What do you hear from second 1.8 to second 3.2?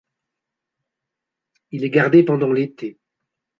est gardé pendant l'été.